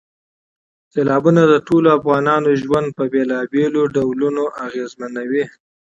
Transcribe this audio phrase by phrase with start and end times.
[0.91, 5.43] سیلابونه د ټولو افغانانو ژوند په بېلابېلو ډولونو اغېزمنوي.